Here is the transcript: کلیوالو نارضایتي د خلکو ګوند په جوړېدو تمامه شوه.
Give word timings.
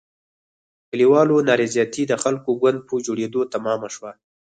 کلیوالو 0.89 1.35
نارضایتي 1.49 2.03
د 2.07 2.13
خلکو 2.23 2.49
ګوند 2.61 2.79
په 2.87 2.93
جوړېدو 3.05 3.41
تمامه 3.53 3.87
شوه. 3.95 4.11